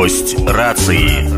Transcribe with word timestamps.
Гость 0.00 0.36
рацыі. 0.48 1.28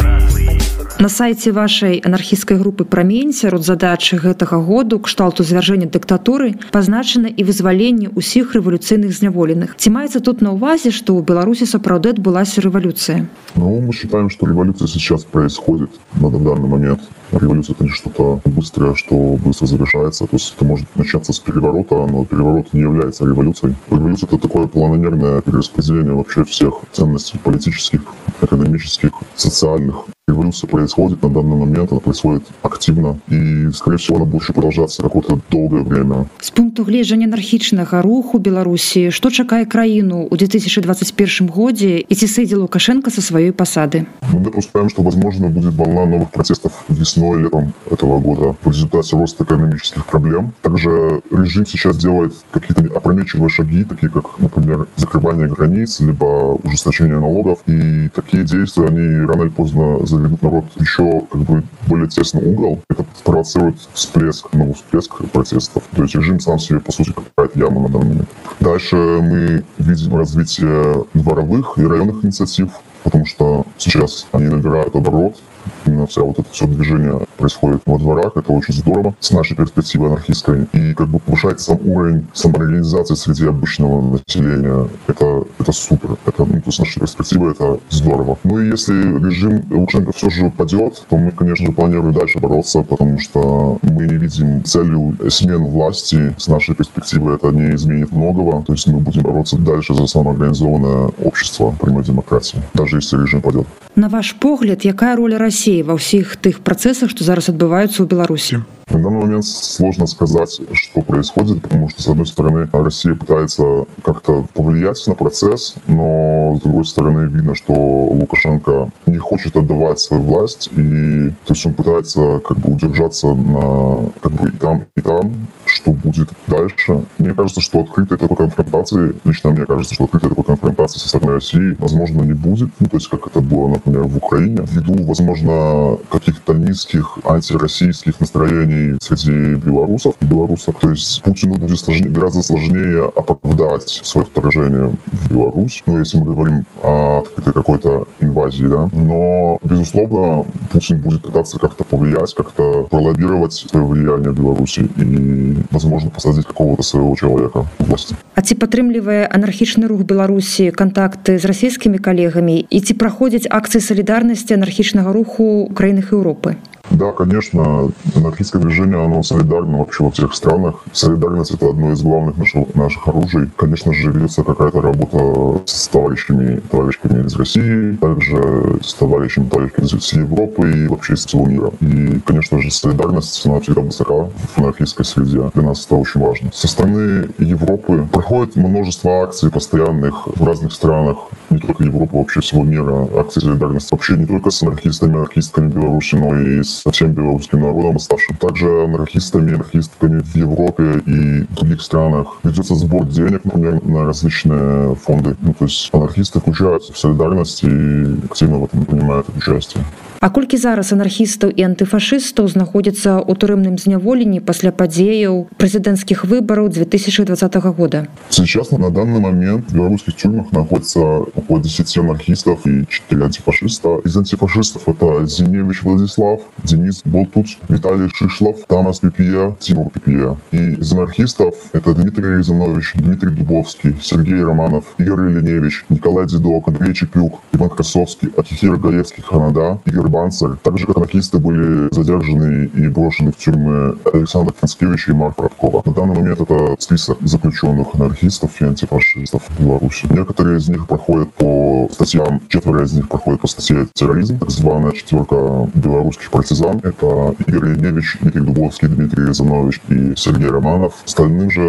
На 0.99 1.09
сайце 1.09 1.53
вашай 1.55 1.99
анархісцкай 2.03 2.59
групы 2.59 2.85
прамень 2.85 3.33
сярод 3.33 3.63
задачы 3.63 4.19
гэтага 4.19 4.59
году 4.59 4.99
кшталту 4.99 5.43
звяржэння 5.47 5.87
дыктатуры 5.87 6.55
пазначана 6.75 7.31
і 7.31 7.47
вызваленне 7.47 8.11
ўсіх 8.19 8.55
рэвалюцыйных 8.59 9.15
зняволеных. 9.15 9.75
Ці 9.79 9.95
маецца 9.95 10.19
тут 10.19 10.43
на 10.43 10.55
ўвазе, 10.59 10.91
што 10.91 11.15
ў 11.15 11.23
Беларусі 11.23 11.71
сапраўды 11.71 12.11
адбылася 12.15 12.63
рэвалюцыя? 12.67 13.31
Ну, 13.55 13.79
мы 13.79 13.93
считаем, 13.95 14.31
что 14.31 14.47
революция 14.47 14.89
сейчас 14.89 15.23
происходит 15.23 15.91
на 16.19 16.31
данный 16.31 16.67
момент. 16.67 17.01
Революция 17.31 17.75
это 17.75 17.85
не 17.85 17.91
что-то 17.91 18.41
быстрое, 18.45 18.95
что 18.95 19.39
быстро 19.39 19.67
завершается. 19.67 20.27
То 20.27 20.35
есть 20.35 20.55
это 20.57 20.65
может 20.65 20.89
начаться 20.97 21.33
с 21.33 21.39
переворота, 21.39 21.95
но 22.07 22.25
переворот 22.25 22.73
не 22.73 22.81
является 22.81 23.25
революцией. 23.25 23.77
Революция 23.91 24.27
это 24.27 24.39
такое 24.39 24.67
планомерное 24.67 25.43
перераспределение 25.43 26.15
вообще 26.15 26.43
всех 26.43 26.75
ценностей 26.91 27.39
политических, 27.39 28.03
экономических, 28.44 29.12
социальных 29.36 30.06
Революция 30.29 30.69
происходит 30.69 31.23
на 31.23 31.31
данный 31.31 31.57
момент, 31.57 31.91
она 31.91 32.01
происходит 32.01 32.43
активно, 32.63 33.19
и, 33.29 33.71
скорее 33.73 33.97
всего, 33.97 34.17
она 34.17 34.27
будет 34.27 34.43
еще 34.43 34.53
продолжаться 34.53 35.03
какое-то 35.03 35.41
долгое 35.51 35.83
время. 35.83 36.27
С 36.41 36.51
пункту 36.51 36.85
гледжання 36.85 37.27
анархічнага 37.27 38.03
руху 38.03 38.39
Беларусі, 38.39 39.11
што 39.11 39.31
чакае 39.31 39.65
краіну 39.65 40.29
ў 40.29 40.37
2021 40.37 41.49
годзе 41.49 42.05
і 42.05 42.15
ці 42.15 42.27
сыдзе 42.29 42.61
Лукашенко 42.61 43.11
со 43.11 43.25
сваёй 43.25 43.53
пасады? 43.53 44.05
Мы 44.33 44.41
допускаем, 44.41 44.91
что, 44.91 45.03
возможно, 45.03 45.49
будет 45.49 45.75
волна 45.75 46.05
новых 46.05 46.29
протестов 46.31 46.73
весной, 46.89 47.43
летом 47.43 47.73
этого 47.91 48.21
года 48.21 48.55
в 48.63 48.69
результате 48.69 49.17
роста 49.17 49.45
экономических 49.45 50.05
проблем. 50.05 50.53
Также 50.61 51.23
режим 51.31 51.65
сейчас 51.65 51.97
делает 51.97 52.35
какие-то 52.51 52.85
опрометчивые 52.95 53.49
шаги, 53.49 53.85
такие 53.85 54.13
как, 54.13 54.39
например, 54.39 54.87
закрывание 54.97 55.49
границ, 55.49 56.01
либо 56.01 56.59
ужесточение 56.63 57.19
налогов. 57.19 57.61
И 57.67 58.11
такие 58.15 58.45
действия, 58.45 58.87
они 58.87 59.25
рано 59.27 59.43
или 59.45 59.51
поздно 59.51 60.07
заведут 60.18 60.42
народ 60.42 60.66
еще 60.80 61.22
как 61.32 61.42
бы 61.42 61.64
более 61.88 62.08
тесный 62.08 62.46
угол. 62.46 62.82
Это 62.90 63.06
спровоцирует 63.16 63.78
всплеск, 63.94 64.48
ну, 64.54 64.74
всплеск 64.74 65.16
протестов. 65.32 65.84
То 65.96 66.04
есть 66.04 66.16
режим 66.16 66.40
сам 66.40 66.60
себе, 66.60 66.80
по 66.80 66.92
сути, 66.92 67.14
какая-то 67.14 67.60
яма 67.60 67.82
на 67.82 67.90
данный 67.90 68.10
момент. 68.10 68.30
Дальше 68.60 68.96
мы 68.96 69.64
видим 69.78 70.16
развитие 70.16 71.06
дворовых 71.14 71.78
и 71.78 71.86
районных 71.86 72.24
инициатив, 72.24 72.72
потому 73.04 73.26
что 73.26 73.66
сейчас 73.78 74.28
они 74.32 74.48
набирают 74.48 74.96
оборот, 74.96 75.38
именно 75.86 76.08
вся 76.08 76.22
вот 76.22 76.40
это 76.40 76.50
все 76.52 76.66
движение 76.68 77.20
происходит 77.38 77.82
во 77.86 77.98
дворах, 77.98 78.34
это 78.36 78.52
очень 78.52 78.74
здорово 78.74 79.14
с 79.20 79.32
нашей 79.32 79.56
перспективы 79.56 80.08
анархистской. 80.08 80.68
И 80.74 80.94
как 80.94 81.08
бы 81.08 81.20
повышает 81.20 81.60
сам 81.60 81.80
уровень 81.86 82.28
самоорганизации 82.34 83.16
среди 83.16 83.48
обычного 83.48 84.02
населения. 84.02 84.88
Это, 85.08 85.44
это 85.60 85.72
супер. 85.72 86.18
Это, 86.26 86.46
ну, 86.46 86.62
то 86.62 86.72
с 86.72 86.80
нашей 86.80 87.00
перспективы 87.00 87.52
это 87.52 87.80
здорово. 87.90 88.38
Ну 88.44 88.60
и 88.60 88.70
если 88.70 88.94
режим 88.94 89.64
Лукашенко 89.70 90.12
все 90.14 90.30
же 90.30 90.50
падет, 90.50 91.06
то 91.10 91.18
мы, 91.18 91.32
конечно 91.32 91.66
же, 91.66 91.72
планируем 91.72 92.14
дальше 92.14 92.40
бороться, 92.40 92.82
потому 92.82 93.20
что 93.20 93.78
мы 93.82 94.06
не 94.06 94.16
видим 94.16 94.64
целью 94.64 95.18
смен 95.30 95.64
власти. 95.66 96.36
С 96.38 96.48
нашей 96.48 96.76
перспективы 96.76 97.34
это 97.34 97.50
не 97.52 97.76
изменит 97.76 98.12
многого. 98.12 98.64
То 98.64 98.74
есть 98.74 98.88
мы 98.88 99.00
будем 99.00 99.24
бороться 99.24 99.58
дальше 99.58 99.94
за 99.94 100.08
самоорганизованное 100.08 101.12
общество 101.24 101.76
прямой 101.80 102.04
демократии, 102.04 102.62
даже 102.74 102.98
если 102.98 103.18
режим 103.18 103.42
падет. 103.42 103.68
На 103.96 104.10
ваш 104.10 104.34
погляд, 104.34 104.84
якая 104.86 105.16
роль 105.16 105.36
России 105.36 105.84
во 105.84 105.98
всех 105.98 106.36
тых 106.38 106.62
процессах, 106.62 107.12
что 107.12 107.24
зараз 107.24 107.50
отбываются 107.50 108.04
в 108.04 108.08
Беларуси? 108.08 108.64
На 108.90 109.00
данный 109.02 109.22
момент 109.22 109.46
сложно 109.46 110.08
сказать, 110.08 110.60
что 110.74 111.02
происходит, 111.02 111.62
потому 111.62 111.90
что, 111.90 112.02
с 112.02 112.08
одной 112.08 112.26
стороны, 112.26 112.68
Россия 112.74 113.14
пытается 113.14 113.86
как-то 114.04 114.46
повлиять 114.54 115.02
на 115.08 115.14
процесс, 115.14 115.76
но, 115.88 116.56
с 116.58 116.62
другой 116.62 116.86
стороны, 116.86 117.28
видно, 117.28 117.54
что 117.56 117.74
Лукашенко 117.74 118.90
не 119.06 119.18
хочет 119.18 119.56
отдавать 119.56 120.00
свою 120.00 120.24
власть, 120.24 120.70
и 120.76 121.30
то 121.46 121.54
есть 121.54 121.66
он 121.66 121.74
пытается 121.76 122.40
как 122.40 122.58
бы 122.58 122.74
удержаться 122.74 123.28
на 123.34 124.10
как 124.22 124.32
бы 124.32 124.50
и 124.50 124.52
там, 124.54 124.86
и 124.96 125.02
там, 125.02 125.48
что 125.74 125.92
будет 125.92 126.30
дальше. 126.48 127.04
Мне 127.18 127.34
кажется, 127.34 127.62
что 127.62 127.82
открытой 127.82 128.18
такой 128.18 128.38
конфронтации, 128.38 129.16
лично 129.26 129.52
мне 129.52 129.66
кажется, 129.66 129.94
что 129.96 130.06
открытой 130.06 130.30
такой 130.30 130.44
конфронтации 130.44 131.00
со 131.00 131.10
стороны 131.10 131.34
России, 131.34 131.76
возможно, 131.80 132.22
не 132.22 132.34
будет. 132.34 132.70
Ну, 132.80 132.88
то 132.88 132.98
есть, 132.98 133.10
как 133.10 133.28
это 133.28 133.42
было, 133.42 133.68
например, 133.68 134.04
в 134.04 134.18
Украине. 134.18 134.64
Ввиду, 134.72 135.04
возможно, 135.04 135.98
каких-то 136.10 136.54
низких 136.54 137.18
антироссийских 137.26 138.20
настроений 138.20 138.98
среди 139.02 139.56
белорусов 139.56 140.16
и 140.22 140.26
белорусов. 140.26 140.76
То 140.80 140.90
есть 140.92 141.22
Путину 141.24 141.56
будет 141.56 141.80
сложнее, 141.80 142.10
гораздо 142.10 142.44
сложнее 142.44 143.12
оправдать 143.16 143.90
свое 144.04 144.26
вторжение 144.26 144.94
в 145.08 145.32
Беларусь. 145.32 145.84
Ну, 145.86 146.00
если 146.00 146.20
мы 146.20 146.26
говорим 146.26 146.66
о 146.82 147.20
открытой 147.20 147.54
какой-то 147.54 148.08
инвазии, 148.20 148.66
да. 148.66 148.90
Но, 148.92 149.58
безусловно, 149.64 150.46
Путин 150.72 151.02
будет 151.02 151.24
пытаться 151.24 151.60
как-то 151.60 151.84
повлиять, 151.84 152.34
как-то 152.34 152.84
пролоббировать 152.90 153.54
свое 153.54 153.86
влияние 153.86 154.32
в 154.32 154.36
Беларуси 154.36 154.90
и 154.98 155.63
возможно 155.72 156.10
посадить 156.10 156.46
какого-то 156.46 156.84
своего 156.84 157.16
человека 157.16 157.66
в 157.80 157.86
власти. 157.86 158.16
А 158.36 158.42
ці 158.42 158.56
падтрымлівае 158.56 159.30
анархічны 159.30 159.88
рух 159.88 160.04
Беларусі 160.04 160.72
кантакты 160.72 161.38
з 161.40 161.46
расійскімі 161.46 161.98
калегамі 161.98 162.66
і 162.70 162.80
ці 162.82 162.94
праходзяць 162.94 163.48
акцыі 163.50 163.82
салідарнасці 163.82 164.58
анархічнага 164.58 165.14
руху 165.14 165.70
ў 165.70 165.74
краінах 165.74 166.14
Еўропы? 166.14 166.58
Да, 166.94 167.12
конечно, 167.12 167.92
анархистское 168.16 168.62
движение, 168.62 169.04
оно 169.04 169.24
солидарно 169.24 169.80
вообще 169.80 170.04
во 170.04 170.12
всех 170.12 170.36
странах. 170.36 170.84
Солидарность— 170.92 171.52
это 171.54 171.70
одно 171.70 171.92
из 171.92 172.04
главных 172.04 172.38
наших, 172.38 172.76
наших 172.76 173.08
оружий. 173.08 173.50
Конечно 173.56 173.94
же, 173.94 174.12
ведется 174.12 174.44
какая-то 174.44 174.80
работа 174.80 175.64
с 175.66 175.88
товарищами, 175.88 176.62
товарищами 176.70 177.26
из 177.26 177.36
России, 177.36 177.96
также 177.96 178.80
с 178.84 178.94
товарищами, 178.94 179.50
товарищами 179.50 179.86
из 179.86 180.14
Европы 180.14 180.72
и 180.72 180.88
вообще 180.88 181.14
из 181.14 181.26
всего 181.26 181.48
мира. 181.48 181.72
И, 181.82 182.20
конечно 182.20 182.62
же, 182.62 182.70
солидарность, 182.70 183.44
она 183.44 183.60
всегда 183.60 183.82
высока 183.82 184.30
в 184.54 184.58
анархистской 184.60 185.04
среде. 185.04 185.50
Для 185.56 185.64
нас 185.64 185.86
это 185.88 185.96
очень 185.96 186.22
важно. 186.22 186.52
Со 186.54 186.68
стороны 186.68 187.28
Европы 187.40 188.08
проходит 188.12 188.56
множество 188.56 189.24
акций 189.24 189.50
постоянных 189.50 190.28
в 190.28 190.44
разных 190.44 190.72
странах, 190.72 191.18
не 191.54 191.60
только 191.60 191.84
Европы, 191.84 192.18
вообще 192.18 192.42
всего 192.42 192.64
мира, 192.64 193.08
акции 193.18 193.42
солидарности. 193.42 193.90
Вообще 193.92 194.18
не 194.18 194.26
только 194.26 194.50
с 194.52 194.62
анархистами, 194.64 195.16
анархистками 195.16 195.70
Беларуси, 195.70 196.16
но 196.16 196.40
и 196.40 196.64
со 196.64 196.92
всем 196.92 197.14
белорусским 197.14 197.62
народом, 197.62 197.96
оставшим 197.98 198.36
также 198.38 198.84
анархистами, 198.84 199.54
анархистками 199.54 200.22
в 200.22 200.36
Европе 200.36 201.02
и 201.06 201.46
других 201.56 201.82
странах. 201.82 202.28
Ведется 202.44 202.76
сбор 202.76 203.06
денег, 203.06 203.46
например, 203.46 203.84
на 203.84 204.06
различные 204.06 204.96
фонды. 204.96 205.36
Ну, 205.42 205.54
то 205.54 205.66
есть 205.66 205.90
анархисты 205.94 206.40
включаются 206.40 206.94
в 206.94 206.98
солидарность 206.98 207.64
и 207.64 208.18
активно 208.26 208.60
в 208.60 208.66
этом 208.66 208.86
принимают 208.86 209.28
участие. 209.36 209.84
А 210.23 210.31
колькі 210.35 210.59
зараз 210.59 210.91
анархістаў 210.93 211.55
і 211.55 211.63
антыфашыстаў 211.63 212.51
знаходзяцца 212.51 213.23
ў 213.23 213.39
турымным 213.39 213.79
зняволенні 213.79 214.43
пасля 214.43 214.75
падзеяў 214.75 215.47
прэзідэнцкіх 215.63 216.27
выбараў 216.27 216.75
2020 216.75 217.55
года? 217.79 218.11
Сейчас 218.29 218.73
на 218.73 218.91
данный 218.91 219.21
момент 219.21 219.71
в 219.71 219.75
белорусских 219.75 220.17
тюрьмах 220.17 220.51
находится 220.51 221.23
около 221.39 221.63
10 221.63 221.99
анархистов 221.99 222.67
и 222.67 222.85
4 222.89 223.25
антифашиста. 223.25 224.01
Из 224.05 224.17
антифашистов 224.17 224.89
это 224.89 225.25
Зиневич 225.27 225.85
Владислав, 225.85 226.41
Денис 226.65 227.03
Болтуц, 227.05 227.55
Виталий 227.69 228.11
Шишлов, 228.13 228.67
Тамас 228.67 228.99
Пипия, 228.99 229.57
Тимур 229.61 229.91
Пипия. 229.91 230.37
И 230.51 230.75
из 230.83 230.93
анархистов 230.93 231.55
это 231.73 231.95
Дмитрий 231.95 232.39
Резанович, 232.39 232.95
Дмитрий 232.97 233.31
Дубовский, 233.31 233.95
Сергей 234.03 234.43
Романов, 234.43 234.85
Игорь 234.99 235.31
Леневич, 235.31 235.85
Николай 235.91 236.27
Дедок, 236.27 236.67
Андрей 236.67 236.93
Чепюк, 236.93 237.39
Иван 237.53 237.71
Красовский, 237.71 238.31
Акихир 238.37 238.77
Гаевский 238.77 239.23
Ханада, 239.23 239.81
Игорь 239.87 240.09
Банцер. 240.14 240.58
Также 240.62 240.86
как 240.86 240.98
анархисты 240.98 241.40
были 241.40 241.94
задержаны 241.94 242.66
и 242.66 242.88
брошены 242.88 243.32
в 243.32 243.38
тюрьмы 243.38 243.98
Александр 244.14 244.54
Францкевич 244.54 245.10
и 245.10 245.12
Марк 245.12 245.38
Браткова. 245.38 245.82
На 245.86 245.92
данный 245.92 246.16
момент 246.16 246.40
это 246.40 246.76
список 246.78 247.18
заключенных 247.22 247.88
анархистов 247.96 248.62
и 248.62 248.66
антифашистов 248.66 249.42
в 249.50 249.60
Беларуси. 249.60 250.06
Некоторые 250.10 250.60
из 250.60 250.70
них 250.70 250.88
проходят 250.88 251.34
по 251.34 251.90
статьям, 251.92 252.42
четверо 252.48 252.84
из 252.84 252.94
них 252.94 253.10
проходят 253.10 253.42
по 253.42 253.48
статье 253.48 253.88
терроризм, 253.94 254.38
так 254.38 254.52
званая 254.52 254.92
четверка 254.92 255.68
белорусских 255.74 256.30
партизан. 256.30 256.80
Это 256.84 257.36
Игорь 257.48 257.74
Леневич, 257.74 258.18
Дмитрий 258.22 258.42
Дубовский, 258.42 258.88
Дмитрий 258.88 259.26
Резанович 259.26 259.82
и 259.90 260.14
Сергей 260.16 260.50
Романов. 260.50 260.94
Остальным 261.06 261.50
же 261.50 261.62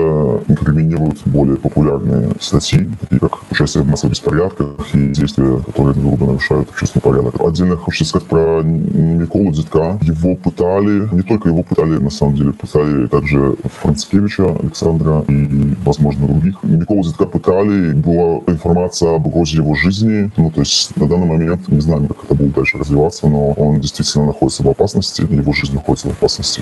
инкриминируют 0.49 1.21
более 1.25 1.57
популярные 1.57 2.33
статьи, 2.41 2.91
такие 3.01 3.21
как 3.21 3.39
участие 3.51 3.83
в 3.85 3.87
массовых 3.89 4.13
беспорядках 4.13 4.69
и 4.93 5.09
действия, 5.09 5.59
которые 5.65 5.95
грубо 5.95 6.27
нарушают 6.27 6.69
общественный 6.69 7.03
порядок. 7.03 7.41
Отдельно 7.41 7.77
хочется 7.77 8.11
сказать 8.11 8.24
про 8.30 8.62
Николу 8.64 9.52
Дедка. 9.52 10.00
Его 10.02 10.36
пытали, 10.36 11.08
не 11.14 11.22
только 11.22 11.50
его 11.50 11.64
пытали, 11.64 11.98
на 11.98 12.10
самом 12.10 12.36
деле, 12.36 12.54
пытали 12.54 13.08
также 13.08 13.56
Францкевича 13.82 14.56
Александра 14.56 15.24
и, 15.28 15.76
возможно, 15.84 16.28
других. 16.28 16.56
Николу 16.64 17.04
Дедка 17.04 17.26
пытали, 17.26 17.94
была 17.94 18.42
информация 18.48 19.16
об 19.16 19.28
угрозе 19.28 19.58
его 19.58 19.76
жизни. 19.76 20.32
Ну, 20.38 20.52
то 20.52 20.62
есть 20.62 20.96
на 20.98 21.08
данный 21.08 21.28
момент 21.28 21.68
не 21.68 21.82
знаем, 21.82 22.08
как 22.08 22.24
это 22.24 22.36
будет 22.36 22.54
дальше 22.54 22.78
развиваться, 22.78 23.28
но 23.28 23.52
он 23.52 23.80
действительно 23.80 24.26
находится 24.28 24.64
в 24.64 24.70
опасности, 24.70 25.22
его 25.22 25.54
жизнь 25.54 25.74
находится 25.74 26.08
в 26.08 26.12
опасности. 26.12 26.62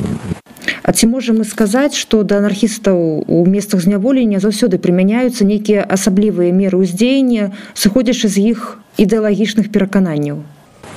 А 0.84 0.94
ці 0.94 1.07
можем 1.07 1.38
мы 1.38 1.44
сказаць 1.44 1.95
што 2.00 2.24
да 2.24 2.38
анархістаў 2.39 3.28
у 3.28 3.45
месцах 3.45 3.84
зняволення 3.84 4.39
заўсёды 4.39 4.80
прымяняюцца 4.80 5.44
нейкія 5.44 5.84
асаблівыя 5.84 6.56
меры 6.56 6.80
ўздзеяння 6.80 7.51
сыходзячы 7.75 8.31
з 8.31 8.56
іх 8.56 8.80
ідэалагічных 8.95 9.68
перакананняў 9.68 10.48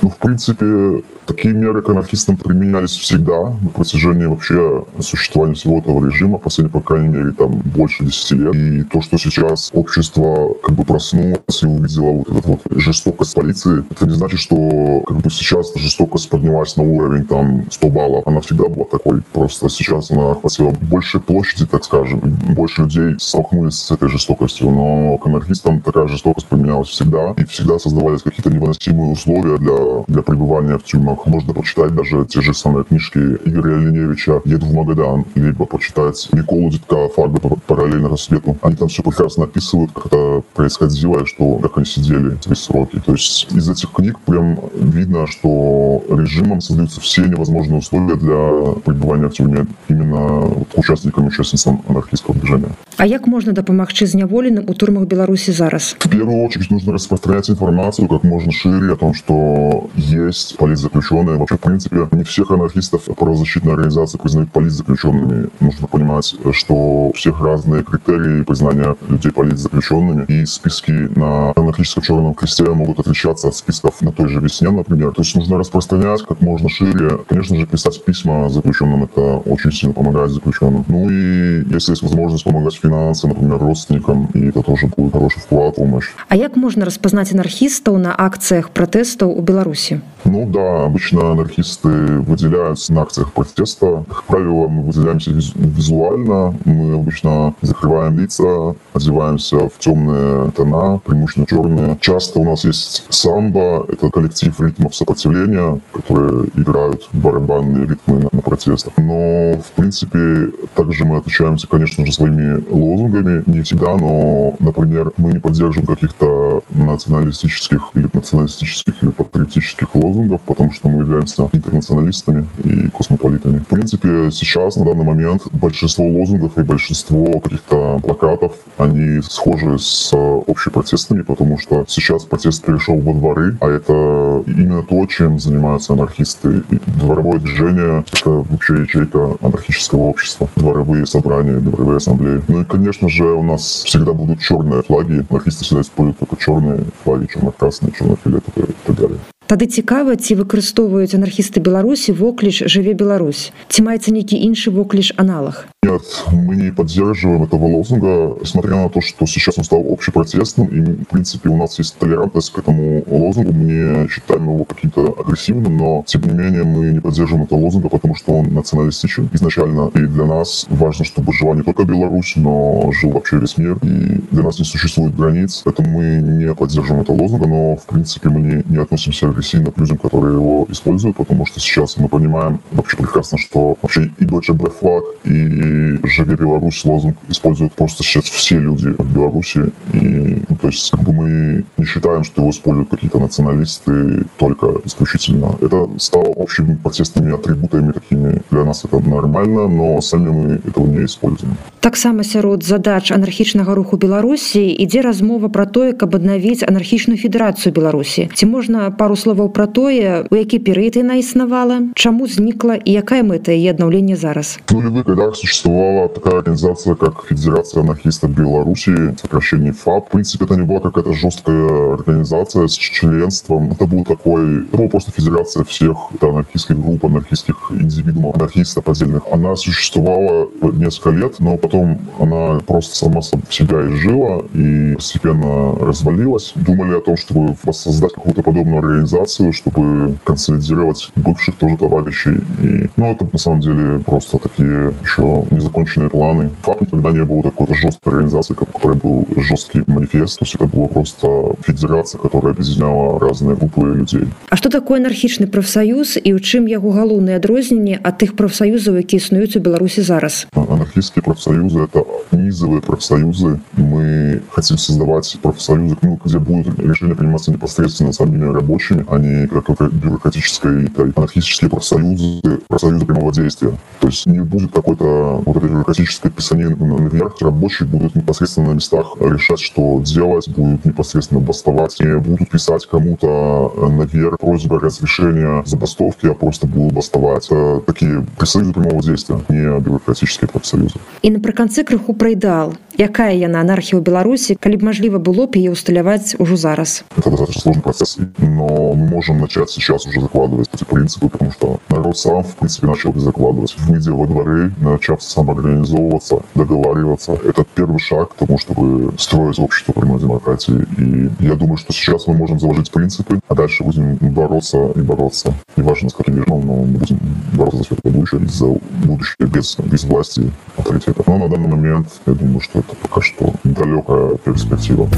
ну, 0.02 0.10
в 0.10 0.16
принципе 0.16 1.02
Такие 1.26 1.52
меры 1.52 1.82
к 1.82 1.88
анархистам 1.88 2.36
применялись 2.36 2.92
всегда 2.92 3.50
на 3.60 3.68
протяжении 3.74 4.26
вообще 4.26 4.84
существования 5.00 5.54
всего 5.54 5.78
этого 5.78 6.06
режима, 6.06 6.38
последние, 6.38 6.72
по 6.72 6.80
крайней 6.80 7.08
мере, 7.08 7.32
там 7.32 7.62
больше 7.64 8.04
10 8.04 8.30
лет. 8.32 8.54
И 8.54 8.82
то, 8.84 9.00
что 9.02 9.18
сейчас 9.18 9.70
общество 9.74 10.54
как 10.62 10.76
бы 10.76 10.84
проснулось 10.84 11.62
и 11.62 11.66
увидело 11.66 12.12
вот 12.12 12.28
эту 12.28 12.48
вот 12.48 12.60
жестокость 12.70 13.34
полиции, 13.34 13.84
это 13.90 14.06
не 14.06 14.14
значит, 14.14 14.38
что 14.38 15.00
как 15.00 15.16
бы 15.16 15.28
сейчас 15.30 15.74
жестокость 15.74 16.30
поднялась 16.30 16.76
на 16.76 16.84
уровень 16.84 17.26
там 17.26 17.66
100 17.72 17.88
баллов. 17.88 18.26
Она 18.26 18.40
всегда 18.40 18.68
была 18.68 18.84
такой. 18.84 19.20
Просто 19.32 19.68
сейчас 19.68 20.12
она 20.12 20.30
охватила 20.30 20.70
больше 20.70 21.18
площади, 21.18 21.66
так 21.66 21.84
скажем. 21.84 22.20
Больше 22.20 22.82
людей 22.82 23.16
столкнулись 23.18 23.80
с 23.80 23.90
этой 23.90 24.08
жестокостью. 24.08 24.70
Но 24.70 25.18
к 25.18 25.26
анархистам 25.26 25.80
такая 25.80 26.06
жестокость 26.06 26.46
применялась 26.46 26.88
всегда. 26.88 27.34
И 27.36 27.44
всегда 27.46 27.80
создавались 27.80 28.22
какие-то 28.22 28.50
невыносимые 28.50 29.10
условия 29.10 29.58
для, 29.58 29.74
для 30.08 30.22
пребывания 30.22 30.78
в 30.78 30.84
тюрьмах 30.84 31.26
можно 31.26 31.52
почитать 31.52 31.94
даже 31.94 32.24
те 32.26 32.40
же 32.40 32.54
самые 32.54 32.84
книжки 32.84 33.18
Игоря 33.18 33.78
Леневича 33.78 34.40
«Еду 34.44 34.66
в 34.66 34.74
Магадан», 34.74 35.24
либо 35.34 35.66
почитать 35.66 36.28
Николу 36.32 36.70
Дитка 36.70 37.08
«Фарго 37.08 37.38
параллельно 37.66 38.08
рассвету». 38.08 38.56
Они 38.62 38.76
там 38.76 38.88
все 38.88 39.02
прекрасно 39.02 39.44
описывают, 39.44 39.92
как 39.92 40.06
это 40.06 40.42
происходило, 40.54 41.20
и 41.20 41.26
что, 41.26 41.56
как 41.56 41.76
они 41.78 41.86
сидели 41.86 42.34
эти 42.34 42.52
сроки. 42.54 43.00
То 43.04 43.12
есть 43.12 43.48
из 43.52 43.68
этих 43.68 43.90
книг 43.92 44.18
прям 44.20 44.58
видно, 44.74 45.26
что 45.26 46.02
режимом 46.08 46.60
создаются 46.60 47.00
все 47.00 47.24
невозможные 47.24 47.78
условия 47.78 48.16
для 48.16 48.72
пребывания 48.84 49.28
в 49.28 49.32
тюрьме 49.32 49.66
именно 49.88 50.40
вот, 50.40 50.68
участникам 50.76 51.24
и 51.24 51.28
участницам 51.28 51.82
анархистского 51.88 52.36
движения. 52.36 52.70
А 52.98 53.06
как 53.06 53.26
можно 53.26 53.52
дапамагчы 53.52 54.06
зняволеным 54.06 54.64
у 54.68 54.72
турмах 54.72 55.06
Беларуси 55.06 55.50
зараз? 55.50 55.96
В 55.98 56.08
первую 56.08 56.42
очередь 56.44 56.70
нужно 56.70 56.94
распространять 56.94 57.50
информацию 57.50 58.08
как 58.08 58.24
можно 58.24 58.50
шире 58.50 58.94
о 58.94 58.96
том, 58.96 59.12
что 59.12 59.90
есть 59.96 60.56
политзаключенные. 60.56 61.36
Вообще, 61.36 61.56
в 61.56 61.60
принципе, 61.60 62.08
не 62.12 62.24
всех 62.24 62.50
анархистов 62.50 63.04
правозащитные 63.04 63.74
организации 63.74 64.16
признают 64.16 64.50
политзаключенными. 64.50 65.50
Нужно 65.60 65.86
понимать, 65.88 66.34
что 66.52 66.74
у 66.74 67.12
всех 67.12 67.38
разные 67.42 67.82
критерии 67.82 68.42
признания 68.42 68.96
людей 69.08 69.30
политзаключенными, 69.30 70.24
и 70.28 70.46
списки 70.46 70.92
на 70.92 71.52
анархическом 71.54 72.02
черном 72.02 72.32
кресте 72.32 72.64
могут 72.64 72.98
отличаться 73.00 73.48
от 73.48 73.56
списков 73.56 74.00
на 74.00 74.10
той 74.10 74.28
же 74.28 74.40
весне, 74.40 74.70
например. 74.70 75.12
То 75.12 75.20
есть 75.20 75.36
нужно 75.36 75.58
распространять 75.58 76.22
как 76.22 76.40
можно 76.40 76.70
шире. 76.70 77.18
Конечно 77.28 77.58
же, 77.58 77.66
писать 77.66 78.02
письма 78.02 78.48
заключенным, 78.48 79.04
это 79.04 79.20
очень 79.20 79.70
сильно 79.70 79.92
помогает 79.92 80.30
заключенным. 80.30 80.86
Ну 80.88 81.10
и 81.10 81.62
если 81.70 81.92
есть 81.92 82.02
возможность 82.02 82.44
помогать 82.44 82.74
финансово, 82.86 83.30
например, 83.30 83.58
родственникам, 83.58 84.28
и 84.34 84.48
это 84.48 84.62
тоже 84.62 84.86
будет 84.86 85.12
хороший 85.12 85.40
вклад, 85.40 85.76
помощь. 85.76 86.08
А 86.28 86.38
как 86.38 86.56
можно 86.56 86.84
распознать 86.84 87.32
анархистов 87.32 87.98
на 87.98 88.14
акциях 88.16 88.70
протестов 88.70 89.32
у 89.36 89.40
Беларуси? 89.40 90.00
Ну 90.24 90.44
да, 90.46 90.84
обычно 90.84 91.30
анархисты 91.30 91.88
выделяются 91.88 92.92
на 92.92 93.02
акциях 93.02 93.32
протеста. 93.32 94.04
Как 94.08 94.24
правило, 94.24 94.66
мы 94.66 94.82
выделяемся 94.82 95.30
визуально. 95.30 96.54
Мы 96.64 96.94
обычно 96.94 97.54
закрываем 97.62 98.18
лица, 98.18 98.74
одеваемся 98.92 99.68
в 99.68 99.78
темные 99.78 100.50
тона, 100.50 100.98
преимущественно 101.04 101.46
черные. 101.46 101.98
Часто 102.00 102.40
у 102.40 102.44
нас 102.44 102.64
есть 102.64 103.04
самбо, 103.08 103.86
это 103.88 104.10
коллектив 104.10 104.58
ритмов 104.60 104.96
сопротивления, 104.96 105.80
которые 105.92 106.48
играют 106.56 107.08
барабанные 107.12 107.86
ритмы 107.86 108.18
на, 108.18 108.28
на 108.32 108.40
протестах. 108.40 108.94
Но, 108.96 109.58
в 109.58 109.72
принципе, 109.76 110.50
также 110.74 111.04
мы 111.04 111.18
отличаемся, 111.18 111.68
конечно 111.68 112.04
же, 112.04 112.12
своими 112.12 112.64
лозунгами. 112.76 113.42
Не 113.46 113.62
всегда, 113.62 113.96
но, 113.96 114.54
например, 114.58 115.12
мы 115.16 115.32
не 115.32 115.38
поддерживаем 115.38 115.86
каких-то 115.86 116.55
националистических 116.70 117.90
или 117.94 118.08
националистических 118.12 119.02
или 119.02 119.10
патриотических 119.10 119.94
лозунгов, 119.94 120.40
потому 120.42 120.72
что 120.72 120.88
мы 120.88 121.00
являемся 121.00 121.48
интернационалистами 121.52 122.46
и 122.64 122.88
космополитами. 122.88 123.58
В 123.58 123.66
принципе, 123.66 124.30
сейчас, 124.30 124.76
на 124.76 124.84
данный 124.84 125.04
момент, 125.04 125.42
большинство 125.52 126.06
лозунгов 126.06 126.58
и 126.58 126.62
большинство 126.62 127.40
каких-то 127.40 127.98
плакатов, 128.02 128.52
они 128.78 129.20
схожи 129.22 129.78
с 129.78 130.12
общепротестными, 130.12 131.22
потому 131.22 131.58
что 131.58 131.84
сейчас 131.88 132.24
протест 132.24 132.64
перешел 132.64 132.98
во 133.00 133.12
дворы, 133.12 133.56
а 133.60 133.68
это 133.68 134.42
именно 134.46 134.82
то, 134.82 135.06
чем 135.06 135.38
занимаются 135.38 135.92
анархисты. 135.92 136.62
И 136.70 136.80
дворовое 136.98 137.38
движение— 137.38 138.04
это 138.12 138.30
вообще 138.30 138.82
ячейка 138.82 139.36
анархического 139.40 140.02
общества. 140.02 140.48
Дворовые 140.56 141.06
собрания, 141.06 141.58
дворовые 141.58 141.98
ассамблеи. 141.98 142.42
Ну 142.48 142.60
и, 142.60 142.64
конечно 142.64 143.08
же, 143.08 143.24
у 143.24 143.42
нас 143.42 143.82
всегда 143.84 144.12
будут 144.12 144.40
черные 144.40 144.82
флаги. 144.82 145.24
Анархисты 145.30 145.64
всегда 145.64 145.82
используют 145.82 146.18
только 146.18 146.36
черные 146.46 146.84
флаги, 147.02 147.26
черно-красные, 147.26 147.92
черно-фиолетовые 147.92 148.70
и 148.70 148.86
так 148.86 148.96
далее. 148.96 149.18
Тады 149.51 149.67
цікава, 149.67 150.15
ці 150.15 150.39
выкарыстоўваюць 150.39 151.11
анархісты 151.11 151.59
Беларусі 151.59 152.15
вокліч 152.15 152.63
жыве 152.71 152.95
Беларусь. 152.95 153.51
Ці 153.67 153.83
маецца 153.83 154.15
нейкі 154.15 154.39
іншы 154.39 154.71
вокліч 154.71 155.11
аналог. 155.19 155.67
Нет, 155.83 156.03
мы 156.31 156.55
не 156.55 156.71
поддерживаем 156.71 157.43
этого 157.43 157.65
лозунга, 157.65 158.37
несмотря 158.39 158.75
на 158.75 158.87
то, 158.87 159.01
что 159.01 159.25
сейчас 159.25 159.57
он 159.57 159.63
стал 159.63 159.83
общепротестным, 159.91 160.67
и, 160.67 160.79
в 160.79 161.05
принципе, 161.05 161.49
у 161.49 161.57
нас 161.57 161.79
есть 161.79 161.97
толерантность 161.97 162.53
к 162.53 162.59
этому 162.59 163.03
лозунгу, 163.07 163.51
мы 163.51 163.63
не 163.63 164.07
считаем 164.07 164.43
его 164.43 164.63
каким-то 164.63 165.15
агрессивным, 165.19 165.75
но, 165.77 166.03
тем 166.07 166.21
не 166.21 166.31
менее, 166.31 166.63
мы 166.63 166.91
не 166.91 166.99
поддерживаем 167.01 167.45
этого 167.45 167.59
лозунга, 167.59 167.89
потому 167.89 168.15
что 168.15 168.33
он 168.33 168.53
националистичен 168.53 169.29
изначально, 169.33 169.89
и 169.95 170.05
для 170.05 170.25
нас 170.25 170.67
важно, 170.69 171.03
чтобы 171.03 171.33
жила 171.33 171.55
не 171.55 171.63
только 171.63 171.83
Беларусь, 171.83 172.33
но 172.35 172.91
жил 172.93 173.09
вообще 173.09 173.39
весь 173.39 173.57
мир, 173.57 173.79
и 173.81 174.21
для 174.31 174.43
нас 174.43 174.59
не 174.59 174.65
существует 174.65 175.15
границ, 175.15 175.63
поэтому 175.65 175.89
мы 175.89 176.21
не 176.21 176.53
поддерживаем 176.53 177.01
этого 177.01 177.17
лозунга, 177.17 177.47
но, 177.47 177.75
в 177.75 177.85
принципе, 177.87 178.29
мы 178.29 178.39
не, 178.39 178.63
не 178.69 178.77
относимся 178.77 179.27
агрессивно 179.35 179.71
к 179.71 179.77
людям, 179.77 179.97
которые 179.97 180.35
его 180.35 180.65
используют, 180.69 181.17
потому 181.17 181.45
что 181.45 181.59
сейчас 181.59 181.97
мы 181.97 182.07
понимаем 182.07 182.59
вообще 182.71 182.97
прекрасно, 182.97 183.37
что 183.37 183.77
вообще 183.81 184.11
и 184.19 184.25
Deutsche 184.25 184.53
флаг, 184.79 185.03
и 185.25 185.99
«Живи 186.07 186.35
Беларусь» 186.35 186.85
лозунг 186.85 187.17
используют 187.29 187.73
просто 187.73 188.03
сейчас 188.03 188.25
все 188.25 188.59
люди 188.59 188.93
в 188.97 189.13
Беларуси. 189.13 189.71
И, 189.93 190.43
ну, 190.49 190.55
то 190.55 190.67
есть, 190.67 190.91
как 190.91 191.01
бы 191.01 191.13
мы 191.13 191.63
не 191.77 191.85
считаем, 191.85 192.23
что 192.23 192.41
его 192.41 192.51
используют 192.51 192.89
какие-то 192.89 193.19
националисты 193.19 194.25
только 194.37 194.67
исключительно. 194.85 195.55
Это 195.61 195.89
стало 195.97 196.25
общими 196.25 196.75
протестными 196.75 197.33
атрибутами 197.33 197.91
такими. 197.91 198.41
Для 198.51 198.63
нас 198.65 198.85
это 198.85 198.99
нормально, 198.99 199.67
но 199.67 200.01
сами 200.01 200.29
мы 200.29 200.61
этого 200.67 200.87
не 200.87 201.05
используем. 201.05 201.55
Таксама 201.79 202.23
сярод 202.23 202.63
задач 202.63 203.11
анархічнага 203.11 203.75
руху 203.75 203.97
Беларусі 203.97 204.61
ідзе 204.61 205.01
размова 205.01 205.49
пра 205.49 205.65
тое, 205.65 205.93
каб 205.93 206.15
аднавіць 206.15 206.63
анархічную 206.63 207.17
федэрацыю 207.17 207.73
Беларусі. 207.73 208.29
Ці 208.33 208.45
можна 208.45 208.91
пару 208.91 209.15
словаў 209.25 209.49
пра 209.49 209.67
тое, 209.67 210.27
у 210.29 210.35
які 210.35 210.59
перыяд 210.59 210.99
яна 210.99 211.15
існавала, 211.15 211.81
чаму 211.95 212.27
знікла 212.27 212.75
і 212.75 212.91
якая 212.91 213.23
мэта 213.23 213.51
яе 213.55 213.71
аднаўлення 213.71 214.15
зараз? 214.15 214.59
Ну, 214.71 214.81
любых 214.81 215.07
годах 215.07 215.35
существует 215.35 215.61
существовала 215.61 216.09
такая 216.09 216.39
организация, 216.39 216.95
как 216.95 217.25
Федерация 217.27 217.83
анархистов 217.83 218.31
Беларуси, 218.31 219.15
сокращение 219.21 219.71
ФАП. 219.73 220.07
В 220.07 220.11
принципе, 220.11 220.45
это 220.45 220.55
не 220.55 220.63
была 220.63 220.79
какая-то 220.79 221.13
жесткая 221.13 221.93
организация 221.93 222.67
с 222.67 222.73
членством. 222.73 223.71
Это 223.71 223.85
был 223.85 224.03
такой, 224.03 224.63
это 224.63 224.77
была 224.77 224.89
просто 224.89 225.11
федерация 225.11 225.63
всех 225.63 225.97
анархистских 226.21 226.79
групп, 226.79 227.05
анархистских 227.05 227.55
индивидуумов, 227.71 228.35
анархистов 228.35 228.87
отдельных. 228.87 229.23
Она 229.31 229.55
существовала 229.55 230.49
несколько 230.61 231.09
лет, 231.11 231.35
но 231.39 231.57
потом 231.57 231.99
она 232.19 232.59
просто 232.59 232.95
сама 232.95 233.21
себя 233.21 233.87
изжила 233.87 234.45
и 234.53 234.95
постепенно 234.95 235.75
развалилась. 235.79 236.53
Думали 236.55 236.97
о 236.97 237.01
том, 237.01 237.17
чтобы 237.17 237.55
воссоздать 237.63 238.13
какую-то 238.13 238.41
подобную 238.41 238.79
организацию, 238.79 239.14
чтобы 239.51 240.15
консолидировать 240.23 241.11
бывших 241.15 241.55
тоже 241.55 241.77
товарищей. 241.77 242.41
И, 242.61 242.89
ну, 242.97 243.11
это 243.11 243.27
на 243.31 243.39
самом 243.39 243.59
деле 243.61 243.99
просто 243.99 244.37
такие 244.37 244.93
еще 245.03 245.45
незаконченные 245.51 246.09
планы. 246.09 246.49
ФАП 246.61 246.81
никогда 246.81 247.11
не 247.11 247.23
было 247.23 247.43
такой 247.43 247.75
жесткой 247.75 248.13
организации, 248.13 248.53
которой 248.53 248.97
был 248.97 249.27
жесткий 249.37 249.83
манифест. 249.87 250.39
То 250.39 250.45
есть 250.45 250.55
это 250.55 250.65
была 250.65 250.87
просто 250.87 251.27
федерация, 251.61 252.19
которая 252.19 252.53
объединяла 252.53 253.19
разные 253.19 253.55
группы 253.55 253.81
людей. 253.81 254.27
А 254.49 254.55
что 254.55 254.69
такое 254.69 254.99
анархичный 254.99 255.47
профсоюз 255.47 256.17
и 256.23 256.33
у 256.33 256.39
чем 256.39 256.65
его 256.65 256.91
галоўныя 256.91 257.37
адрозненні 257.37 257.99
от 258.03 258.17
тых 258.17 258.35
профсоюзов, 258.35 258.95
якія 258.97 259.17
існуюць 259.17 259.55
у 259.55 259.59
Беларуси 259.59 260.01
зараз? 260.01 260.47
Анархистские 260.53 261.23
профсоюзы — 261.23 261.85
это 261.85 262.05
низовые 262.31 262.81
профсоюзы. 262.81 263.59
Мы 263.77 264.41
хотим 264.49 264.77
создавать 264.77 265.37
профсоюзы, 265.41 265.97
ну, 266.01 266.19
где 266.23 266.39
будут 266.39 266.79
решения 266.79 267.15
приниматься 267.15 267.51
непосредственно 267.51 268.13
самими 268.13 268.53
рабочими. 268.53 269.04
а 269.08 269.18
не 269.18 269.46
как 269.46 269.92
бюрократической 269.92 270.90
анархические 271.16 271.70
профсоюзы, 271.70 272.40
профсоюзы 272.68 273.06
прямого 273.06 273.32
действия. 273.32 273.72
То 274.00 274.08
есть 274.08 274.26
не 274.26 274.40
будет 274.40 274.72
какой-то 274.72 275.42
вот 275.44 275.56
этой 275.56 275.68
бюрократической 275.70 276.30
писания 276.30 276.68
наверх. 276.68 277.40
Рабочие 277.40 277.88
будут 277.88 278.14
непосредственно 278.14 278.68
на 278.68 278.74
местах 278.74 279.16
решать, 279.20 279.60
что 279.60 280.00
делать, 280.02 280.48
будут 280.48 280.84
непосредственно 280.84 281.40
бастовать, 281.40 281.96
не 282.00 282.18
будут 282.18 282.50
писать 282.50 282.86
кому-то 282.86 283.72
наверх 283.88 284.38
просьбы 284.38 284.80
разрешения 284.80 285.62
забастовки, 285.66 286.26
а 286.26 286.34
просто 286.34 286.66
будут 286.66 286.94
бастовать. 286.94 287.46
Это 287.46 287.80
такие 287.86 288.26
профсоюзы 288.36 288.72
прямого 288.72 289.02
действия, 289.02 289.40
не 289.48 289.80
бюрократические 289.80 290.48
профсоюзы. 290.48 290.96
І 291.22 291.30
напрыканцы 291.30 291.84
крыху 291.84 292.14
пра 292.14 292.30
ідэал 292.30 292.74
Якая 292.97 293.33
яна 293.33 293.63
анархія 293.65 293.97
ў 293.97 294.03
Беларусі, 294.05 294.55
калі 294.59 294.77
б 294.77 294.91
мажліва 294.91 295.17
было 295.17 295.47
б 295.47 295.57
яе 295.57 295.71
усталяваць 295.71 296.35
уже 296.37 296.57
зараз? 296.57 297.03
Это 297.17 297.31
достаточно 297.31 297.61
сложный 297.61 297.81
процесс, 297.81 298.17
но 298.37 298.93
мы 298.93 299.07
можем 299.07 299.39
начать 299.39 299.69
сейчас 299.69 300.05
уже 300.05 300.21
закладывать 300.21 300.69
эти 300.73 300.83
принципы, 300.83 301.29
потому 301.29 301.51
что 301.51 301.79
народ 301.89 302.17
сам, 302.17 302.43
в 302.43 302.55
принципе, 302.57 302.87
начал 302.87 303.13
закладывать. 303.15 303.75
Выйдя 303.79 304.11
во 304.11 304.27
дворы, 304.27 304.71
начав 304.81 305.23
самоорганизовываться, 305.23 306.43
договариваться. 306.53 307.39
Это 307.43 307.65
первый 307.73 307.99
шаг 307.99 308.33
к 308.33 308.35
тому, 308.35 308.57
чтобы 308.57 309.13
строить 309.17 309.59
общество 309.59 309.93
прямой 309.93 310.19
демократии. 310.19 310.85
И 310.97 311.29
я 311.39 311.55
думаю, 311.55 311.77
что 311.77 311.93
сейчас 311.93 312.27
мы 312.27 312.33
можем 312.35 312.59
заложить 312.59 312.91
принципы, 312.91 313.39
а 313.47 313.55
дальше 313.55 313.83
будем 313.83 314.17
бороться 314.17 314.91
и 314.95 315.01
бороться. 315.01 315.53
Неважно, 315.77 316.09
с 316.09 316.13
каким 316.13 316.37
режимом, 316.37 316.67
но 316.67 316.75
мы 316.83 316.97
будем 316.99 317.19
бороться 317.53 317.77
за 317.77 317.83
светлое 317.85 318.13
будущее 318.13 318.41
и 318.41 318.47
за 318.47 318.67
будущее 319.05 319.47
без, 319.47 319.77
без 319.79 320.03
власти 320.03 320.51
авторитета. 320.77 321.23
Но 321.25 321.37
на 321.37 321.49
данный 321.49 321.69
момент, 321.69 322.07
я 322.25 322.33
думаю, 322.33 322.59
что 322.59 322.81
это 322.86 322.96
пока 322.96 323.20
что 323.20 323.52
далекая 323.64 324.36
перспектива. 324.36 325.08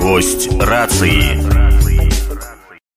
Гость 0.00 0.50
рации. 0.60 1.53